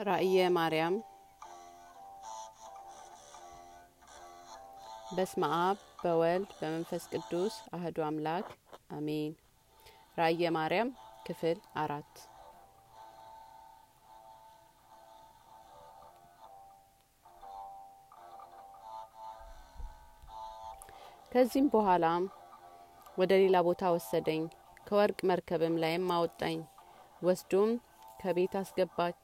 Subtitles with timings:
[0.00, 0.94] ራእየ ማርያም
[5.14, 8.46] በስመ አብ በወልድ በመንፈስ ቅዱስ አህዱ አምላክ
[8.90, 9.32] አሜን።
[10.18, 10.90] ራእየ ማርያም
[11.26, 12.12] ክፍል አራት
[21.32, 22.04] ከዚህም በኋላ
[23.18, 24.42] ወደ ሌላ ቦታ ወሰደኝ፣
[24.86, 26.58] ከወርቅ መርከብም ላይም አወጣኝ።
[27.22, 27.70] ወስዶም
[28.20, 29.14] ከቤት አስገባኝ።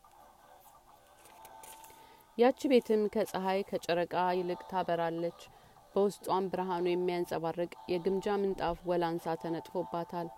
[2.38, 5.38] ያቺ ቤትም ከፀሐይ ከጨረቃ ይልቅ ታበራለች።
[5.94, 10.28] በውስጧም ብርሃኑ የሚያንጸባርቅ የግምጃ ምንጣፍ ወላንሳ ተነጥፎባታል።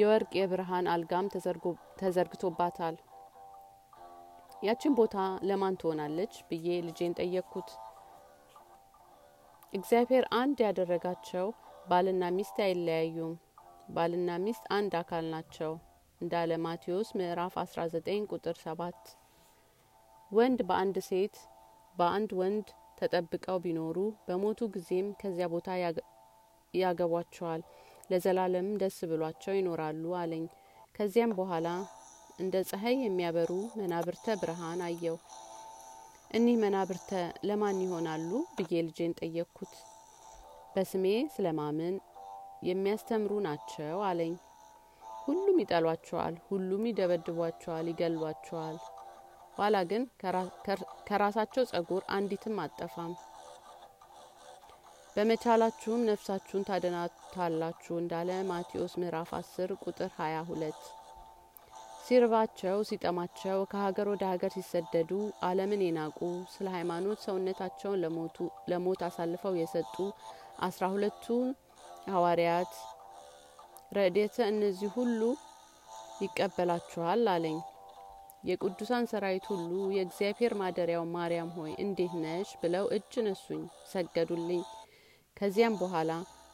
[0.00, 1.30] የወርቅ የብርሃን አልጋም
[2.00, 2.96] ተዘርግቶባታል።
[4.62, 5.16] ያችን ቦታ
[5.48, 7.70] ለማን ትሆናለች ብዬ ልጄን ጠየቅኩት።
[9.72, 11.46] እግዚአብሔር አንድ ያደረጋቸው
[11.88, 13.32] ባልና ሚስት አይለያዩም፣
[13.94, 15.72] ባልና ሚስት አንድ አካል ናቸው
[16.20, 19.14] እንዳለ ማቴዎስ ምዕራፍ 19 ቁጥር 7
[20.30, 21.36] ወንድ በአንድ ሴት
[21.96, 22.66] በአንድ ወንድ
[22.98, 25.68] ተጠብቀው ቢኖሩ በሞቱ ጊዜም ከዚያ ቦታ
[26.74, 27.62] ያገቧቸዋል፣
[28.10, 30.44] ለዘላለምም ደስ ብሏቸው ይኖራሉ አለኝ።
[30.94, 31.68] ከዚያም በኋላ
[32.38, 35.16] እንደ ፀሐይ የሚያበሩ መናብርተ ብርሃን አየው።
[36.30, 37.10] እኒህ መናብርተ
[37.48, 39.74] ለማን ይሆናሉ ብዬ ልጄን ጠየቅኩት።
[40.74, 41.96] በስሜ ስለማመን
[42.68, 44.34] የሚያስተምሩ ናቸው አለኝ።
[45.22, 48.78] ሁሉም ይጠሏቸዋል፣ ሁሉም ይደበድቧቸዋል፣ ይገሏቸዋል።
[49.54, 50.02] ኋላ ግን
[51.08, 53.12] ከራሳቸው ጸጉር አንዲትም አጠፋም።
[55.16, 60.90] በመቻላችሁም ነፍሳችሁን ታድናታላችሁ እንዳለ ማቴዎስ ምዕራፍ 10 ቁጥር 22።
[62.04, 65.10] ሲርባቸው ሲጠማቸው ከሀገር ወደ ሀገር ሲሰደዱ
[65.48, 66.20] ዓለምን የናቁ
[66.54, 68.00] ስለ ሃይማኖት ሰውነታቸውን
[68.72, 69.96] ለሞት አሳልፈው የሰጡ
[70.60, 71.26] አስራ ሁለቱ
[72.08, 72.72] ሐዋርያት
[73.96, 75.20] ረድኤተ እነዚህ ሁሉ
[76.24, 77.58] ይቀበላችኋል አለኝ።
[78.44, 84.62] የቅዱሳን ሰራዊት ሁሉ የእግዚአብሔር ማደሪያው ማርያም ሆይ እንዴት ነሽ ብለው እጅ ነሱኝ፣ ሰገዱልኝ።
[85.36, 86.10] ከዚያም በኋላ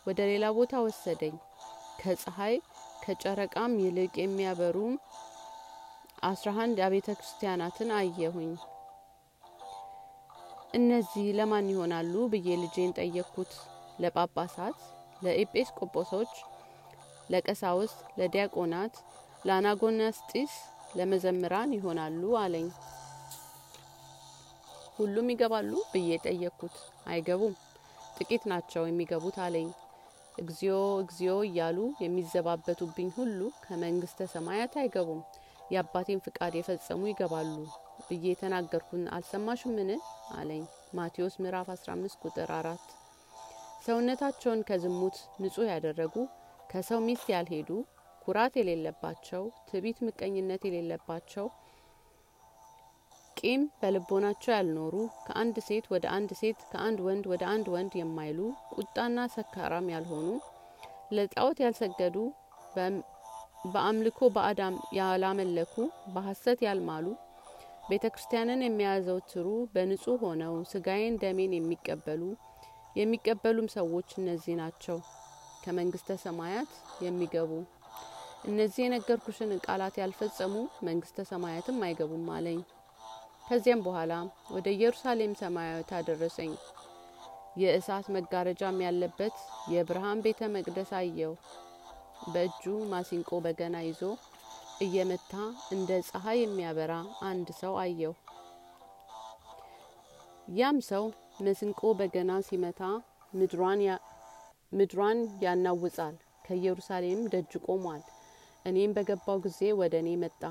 [0.07, 1.37] ወደ ሌላ ቦታ ወሰደኝ።
[2.01, 2.57] ከፀሐይ
[3.05, 4.77] ከጨረቃም ይልቅ የሚያበሩ
[6.25, 8.53] አስራ አንድ አብያተ ክርስቲያናትን አየሁኝ።
[10.77, 13.53] እነዚህ ለማን ይሆናሉ ብዬ ልጄን ጠየቅኩት።
[14.01, 14.79] ለጳጳሳት፣
[15.23, 16.33] ለኤጲስቆጶሶች፣
[17.31, 18.95] ለቀሳውስት፣ ለዲያቆናት፣
[19.47, 20.55] ለአናጎናስጢስ
[20.97, 22.69] ለመዘምራን ይሆናሉ አለኝ።
[24.99, 26.77] ሁሉም ይገባሉ ብዬ ጠየቅኩት።
[27.09, 27.55] አይገቡም፣
[28.19, 29.69] ጥቂት ናቸው የሚገቡት አለኝ።
[30.39, 35.21] እግዚኦ እግዚኦ እያሉ የሚዘባበቱብኝ ሁሉ ከመንግስተ ሰማያት አይገቡም፣
[35.73, 37.55] የአባቴን ፍቃድ የፈጸሙ ይገባሉ
[38.09, 39.91] ብዬ የተናገርኩን አልሰማሽምን
[40.37, 40.65] አለኝ።
[40.97, 42.85] ማቴዎስ ምዕራፍ 15 ቁጥር አራት
[43.87, 46.15] ሰውነታቸውን ከዝሙት ንጹህ ያደረጉ
[46.71, 47.71] ከሰው ሚስት ያልሄዱ
[48.27, 51.47] ኩራት የሌለባቸው ትዕቢት፣ ምቀኝነት የሌለባቸው
[53.37, 54.95] ቂም በልቦናቸው ያልኖሩ
[55.27, 58.39] ከአንድ ሴት ወደ አንድ ሴት ከአንድ ወንድ ወደ አንድ ወንድ የማይሉ
[58.77, 60.29] ቁጣና ሰካራም ያልሆኑ
[61.17, 62.17] ለጣዖት ያልሰገዱ
[63.67, 65.75] በአምልኮ በአዳም ያላመለኩ
[66.15, 67.07] በሐሰት ያልማሉ
[67.91, 72.23] ቤተ ክርስቲያንን የሚያዘወትሩ በንጹህ ሆነው ስጋዬን ደሜን የሚቀበሉ
[72.97, 74.99] የሚቀበሉም ሰዎች እነዚህ ናቸው።
[75.65, 76.71] ከመንግስተ ሰማያት
[77.05, 77.53] የሚገቡ
[78.47, 80.55] እነዚህ የነገርኩሽን ቃላት ያልፈጸሙ
[80.87, 82.61] መንግስተ ሰማያትም አይገቡም አለኝ።
[83.49, 84.13] ከዚያም በኋላ
[84.55, 86.53] ወደ ኢየሩሳሌም ሰማያዊት አደረሰኝ።
[87.57, 89.37] የእሳት መጋረጃም ያለበት
[89.73, 91.33] የብርሃን ቤተ መቅደስ አየው።
[92.33, 92.63] በእጁ
[92.93, 94.03] ማሲንቆ በገና ይዞ
[94.85, 95.33] እየመታ
[95.71, 96.93] እንደ ፀሐይ የሚያበራ
[97.29, 98.15] አንድ ሰው አየው።
[100.57, 101.05] ያም ሰው
[101.41, 102.83] መስንቆ በገና ሲመታ
[104.73, 106.15] ምድሯን ያናውጻል።
[106.45, 108.03] ከኢየሩሳሌም ደጅ ቆሟል።
[108.67, 110.43] እኔም በገባው ጊዜ ወደ እኔ መጣ።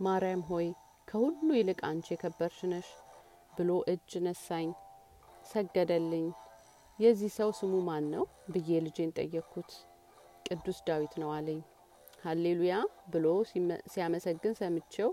[0.00, 0.66] ማርያም ሆይ
[1.08, 2.88] ከሁሉ ይልቅ አንቺ የከበርሽ ነሽ
[3.52, 4.68] ብሎ እጅ ነሳኝ፣
[5.50, 6.26] ሰገደልኝ።
[6.98, 9.70] የዚህ ሰው ስሙ ማን ነው ብዬ ልጄን ጠየቅኩት።
[10.48, 11.60] ቅዱስ ዳዊት ነው አለኝ።
[12.24, 12.74] ሀሌሉያ
[13.12, 13.26] ብሎ
[13.92, 15.10] ሲያመሰግን ሰምቼው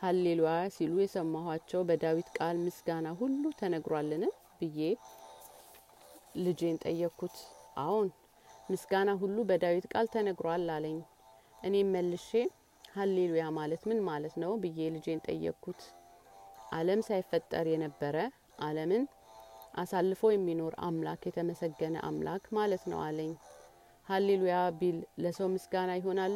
[0.00, 4.24] ሀሌሉያ ሲሉ የሰማኋቸው በዳዊት ቃል ምስጋና ሁሉ ተነግሯልን
[4.60, 4.80] ብዬ
[6.44, 7.36] ልጄን ጠየቅኩት።
[7.82, 8.08] አዎን
[8.70, 10.98] ምስጋና ሁሉ በዳዊት ቃል ተነግሯል አለኝ።
[11.64, 12.30] እኔም መልሼ
[12.94, 15.80] ሀሌሉያ ማለት ምን ማለት ነው ብዬ ልጄን ጠየቅኩት።
[16.72, 18.16] ዓለም ሳይፈጠር የነበረ
[18.60, 19.04] ዓለምን
[19.74, 23.32] አሳልፎ የሚኖር አምላክ የተመሰገነ አምላክ ማለት ነው አለኝ።
[24.06, 26.34] ሀሌሉያ ቢል ለሰው ምስጋና ይሆናል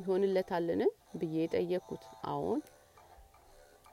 [0.00, 0.82] ይሆንለታልን
[1.20, 2.60] ብዬ ጠየቅኩት። አዎን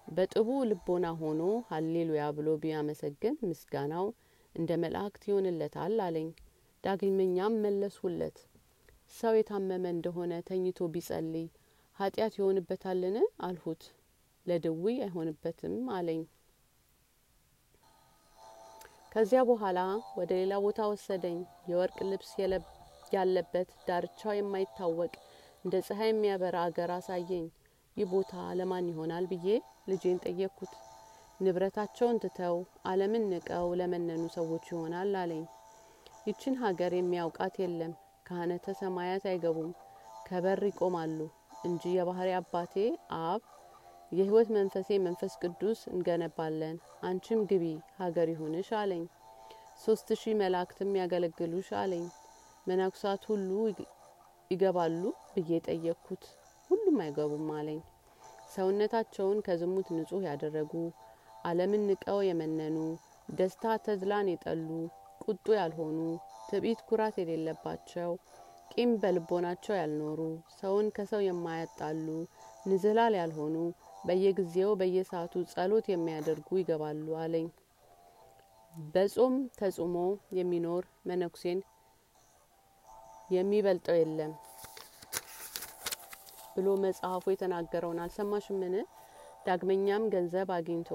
[0.07, 1.41] በጥቡ ልቦና ሆኖ
[1.71, 4.05] ሀሌሉያ ብሎ ቢያመሰግን ምስጋናው
[4.55, 6.29] እንደ መላእክት ይሆንለታል አለኝ።
[6.83, 8.37] ዳግመኛም መለስሁለት
[9.11, 11.45] ሰው የታመመ እንደሆነ ተኝቶ ቢጸልይ
[11.97, 13.15] ኃጢአት ይሆንበታልን
[13.45, 13.83] አልሁት።
[14.45, 16.21] ለድውይ አይሆንበትም አለኝ።
[19.11, 19.79] ከዚያ በኋላ
[20.17, 21.37] ወደ ሌላ ቦታ ወሰደኝ።
[21.69, 22.31] የወርቅ ልብስ
[23.13, 25.13] ያለበት ዳርቻው የማይታወቅ
[25.65, 27.45] እንደ ፀሐይ የሚያበራ አገር አሳየኝ።
[27.97, 29.47] ይህ ቦታ ለማን ይሆናል ብዬ
[29.89, 30.73] ልጄን ጠየቅኩት።
[31.39, 32.55] ንብረታቸውን ትተው
[32.85, 35.43] ዓለምን ንቀው ለመነኑ ሰዎች ይሆናል አለኝ።
[36.27, 37.93] ይችን ሀገር የሚያውቃት የለም።
[38.27, 39.69] ካህነተ ሰማያት አይገቡም፣
[40.27, 41.19] ከበር ይቆማሉ
[41.67, 42.73] እንጂ የባህሪ አባቴ
[43.21, 43.41] አብ
[44.11, 47.63] የሕይወት መንፈሴ መንፈስ ቅዱስ እንገነባለን። አንቺም ግቢ
[47.99, 49.03] ሀገር ይሁንሽ አለኝ።
[49.83, 52.05] ሶስት ሺህ መላእክትም ያገለግሉሽ አለኝ።
[52.67, 53.49] መነኩሳት ሁሉ
[54.51, 55.01] ይገባሉ
[55.33, 56.23] ብዬ ጠየቅኩት።
[56.69, 57.79] ሁሉም አይገቡም አለኝ።
[58.55, 60.71] ሰውነታቸውን ከዝሙት ንጹሕ ያደረጉ
[61.43, 62.77] ዓለምን ንቀው የመነኑ
[63.31, 64.67] ደስታ ተድላን የጠሉ
[65.27, 65.97] ቁጡ ያልሆኑ
[66.49, 68.11] ትዕቢት ኩራት የሌለባቸው
[68.71, 70.19] ቂም በልቦናቸው ያልኖሩ
[70.55, 72.07] ሰውን ከሰው የማያጣሉ
[72.67, 73.55] ንዝህላል ያልሆኑ
[74.05, 77.47] በየጊዜው በየሰዓቱ ጸሎት የሚያደርጉ ይገባሉ አለኝ።
[78.89, 79.95] በጾም ተጹሞ
[80.37, 81.59] የሚኖር መነኩሴን
[83.29, 84.33] የሚበልጠው የለም
[86.55, 88.75] ብሎ መጽሐፉ የተናገረውን አልሰማሽምን?
[89.47, 90.89] ዳግመኛም ገንዘብ አግኝቶ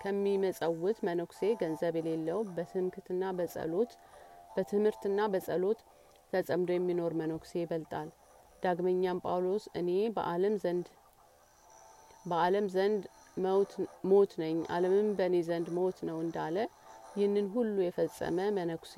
[0.00, 3.92] ከሚመጸውት መነኩሴ ገንዘብ የሌለው በትምክትና በጸሎት
[4.54, 5.80] በትምህርትና በጸሎት
[6.32, 8.08] ተጸምዶ የሚኖር መነኩሴ ይበልጣል።
[8.62, 10.86] ዳግመኛም ጳውሎስ እኔ በዓለም ዘንድ
[12.24, 13.02] በዓለም ዘንድ
[14.10, 16.56] ሞት ነኝ፣ ዓለምም በእኔ ዘንድ ሞት ነው እንዳለ
[17.14, 18.94] ይህንን ሁሉ የፈጸመ መነኩሴ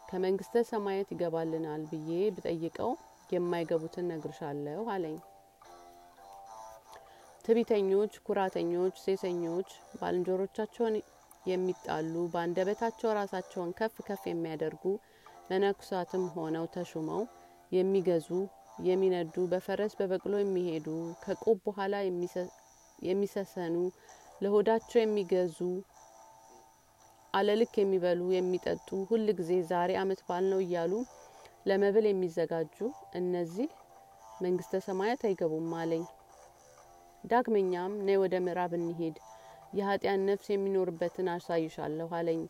[0.00, 2.90] ከመንግስተ ሰማያት ይገባልናል ብዬ ብጠይቀው
[3.32, 5.16] የማይገቡትን ነግርሻለሁ አለኝ።
[7.44, 9.68] ትዕቢተኞች፣ ኩራተኞች፣ ሴሰኞች፣
[9.98, 10.96] ባልንጀሮቻቸውን
[11.46, 14.84] የሚጣሉ በአንደበታቸው ራሳቸውን ከፍ ከፍ የሚያደርጉ
[15.50, 17.22] መነኩሳትም ሆነው ተሹመው
[17.72, 18.28] የሚገዙ
[18.86, 20.86] የሚነዱ በፈረስ በበቅሎ የሚሄዱ
[21.22, 21.94] ከቆብ በኋላ
[23.02, 23.74] የሚሰሰኑ
[24.42, 25.58] ለሆዳቸው የሚገዙ
[27.34, 30.92] አለልክ የሚበሉ የሚጠጡ ሁል ጊዜ ዛሬ አመት በዓል ነው እያሉ
[31.66, 32.76] ለመብል የሚዘጋጁ
[33.20, 33.68] እነዚህ
[34.42, 36.04] መንግስተ ሰማያት አይገቡም አለኝ።
[37.24, 39.16] ዳግመኛም ነይ ወደ ምዕራብ እንሂድ፣
[39.72, 42.40] የኃጢያን ነፍስ የሚኖርበትን አሳይሻለሁ አለኝ።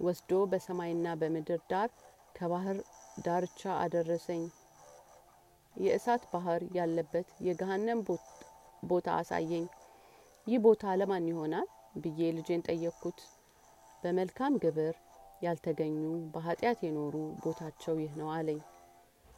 [0.00, 1.90] ወስዶ በሰማይና በምድር ዳር
[2.34, 2.78] ከባህር
[3.24, 4.44] ዳርቻ አደረሰኝ።
[5.76, 8.00] የእሳት ባህር ያለበት የገሃነም
[8.82, 9.66] ቦታ አሳየኝ።
[10.46, 13.18] ይህ ቦታ ለማን ይሆናል ብዬ ልጄን ጠየቅኩት።
[14.02, 14.94] በመልካም ግብር
[15.42, 15.98] ያልተገኙ
[16.34, 18.60] በኃጢአት የኖሩ ቦታቸው ይህ ነው አለኝ።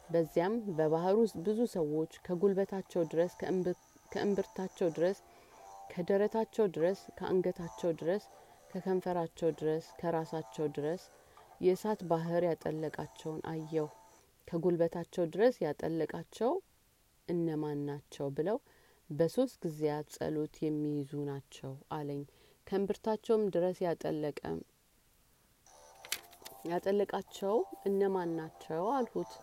[0.09, 0.53] በዚያም
[1.19, 3.33] ውስጥ ብዙ ሰዎች ከጉልበታቸው ድረስ
[4.11, 5.19] ከእምብርታቸው ድረስ
[5.91, 8.23] ከደረታቸው ድረስ ከአንገታቸው ድረስ
[8.71, 11.03] ከከንፈራቸው ድረስ ከራሳቸው ድረስ
[11.61, 13.87] የእሳት ባህር ያጠለቃቸውን አየሁ።
[14.47, 16.51] ከጉልበታቸው ድረስ ያጠለቃቸው
[17.27, 18.57] እነማን ናቸው ብለው
[19.09, 22.21] በሶስት ጊዜያት ጸሎት የሚይዙ ናቸው አለኝ።
[22.67, 24.41] ከእምብርታቸውም ድረስ ያጠለቀ
[26.69, 27.55] ያጠለቃቸው
[27.89, 29.33] እነማን ናቸው አልሁት።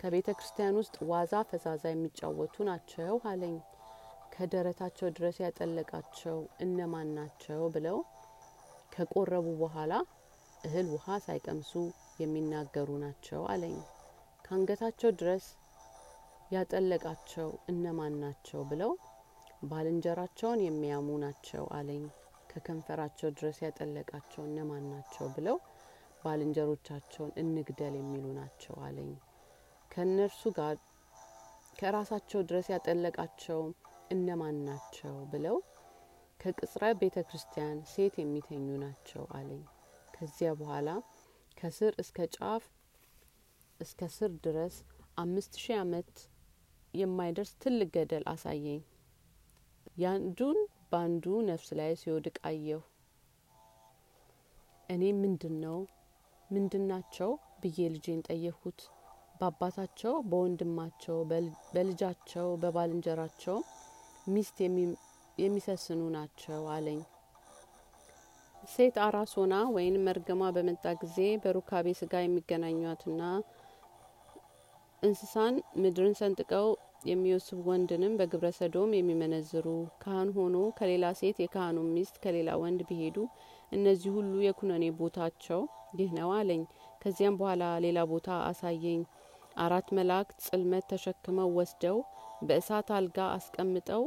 [0.00, 3.56] ከቤተ ክርስቲያን ውስጥ ዋዛ ፈዛዛ የሚጫወቱ ናቸው አለኝ።
[4.32, 7.98] ከደረታቸው ድረስ ያጠለቃቸው እነማን ናቸው ብለው
[8.92, 9.92] ከቆረቡ በኋላ
[10.60, 11.72] እህል ውሃ ሳይቀምሱ
[12.20, 13.76] የሚናገሩ ናቸው አለኝ።
[14.44, 15.44] ከአንገታቸው ድረስ
[16.50, 18.92] ያጠለቃቸው እነማን ናቸው ብለው
[19.70, 22.02] ባልንጀራቸውን የሚያሙ ናቸው አለኝ።
[22.50, 25.56] ከከንፈራቸው ድረስ ያጠለቃቸው እነማን ናቸው ብለው
[26.22, 29.12] ባልንጀሮቻቸውን እንግደል የሚሉ ናቸው አለኝ።
[29.90, 30.76] ከእነርሱ ጋር
[31.78, 33.60] ከራሳቸው ድረስ ያጠለቃቸው
[34.12, 35.56] እነማን ናቸው ብለው
[36.40, 39.62] ከቅጽረ ቤተ ክርስቲያን ሴት የሚተኙ ናቸው አለኝ።
[40.14, 40.88] ከዚያ በኋላ
[41.56, 42.64] ከስር እስከ ጫፍ
[43.80, 44.74] እስከ ስር ድረስ
[45.18, 46.10] አምስት ሺህ ዓመት
[46.94, 48.80] የማይደርስ ትልቅ ገደል አሳየኝ።
[49.96, 50.58] ያንዱን
[50.90, 52.80] በአንዱ ነፍስ ላይ ሲወድቅ አየሁ።
[54.88, 55.78] እኔ ምንድን ነው
[56.50, 57.30] ምንድን ናቸው
[57.62, 58.80] ብዬ ልጄን ጠየቅኩት።
[59.38, 61.16] በአባታቸው፣ በወንድማቸው፣
[61.72, 63.58] በልጃቸው፣ በባልንጀራቸው
[64.26, 64.58] ሚስት
[65.38, 67.00] የሚሰስኑ ናቸው አለኝ።
[68.68, 73.22] ሴት አራስ ሆና ወይም መርገሟ በመጣ ጊዜ በሩካቤ ስጋ የሚገናኟትና
[75.02, 76.68] እንስሳን ምድርን ሰንጥቀው
[77.06, 79.66] የሚወስብ ወንድንም በግብረ ሰዶም የሚመነዝሩ
[80.02, 83.16] ካህን ሆኖ ከሌላ ሴት የካህኑ ሚስት ከሌላ ወንድ ቢሄዱ
[83.72, 85.60] እነዚህ ሁሉ የኩነኔ ቦታቸው
[85.98, 86.62] ይህ ነው አለኝ።
[87.02, 89.02] ከዚያም በኋላ ሌላ ቦታ አሳየኝ።
[89.62, 91.98] አራት መላእክት ጽልመት ተሸክመው ወስደው
[92.42, 94.02] በእሳት አልጋ አስቀምጠው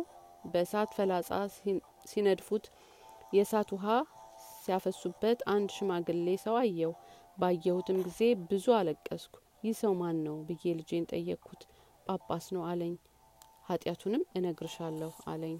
[0.46, 1.30] በእሳት ፈላጻ
[2.12, 2.66] ሲነድፉት
[3.36, 3.86] የእሳት ውሃ
[4.58, 6.94] ሲያፈሱበት አንድ ሽማግሌ ሰው አየው።
[7.38, 11.62] ባየሁትም ጊዜ ብዙ አለቀስኩ። ይህ ሰው ማን ነው ብዬ ልጄን ጠየቅኩት።
[12.08, 12.94] ጳጳስ ነው አለኝ።
[13.70, 15.56] ኃጢአቱንም እነግርሻለሁ አለኝ።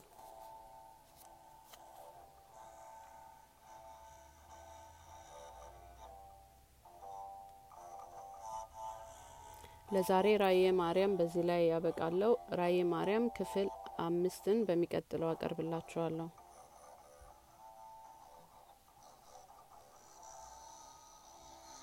[9.96, 13.68] ለዛሬ ራእየ ማርያም በዚህ ላይ ያበቃለሁ። ራእየ ማርያም ክፍል
[14.06, 16.28] አምስትን በሚቀጥለው አቀርብላችኋለሁ።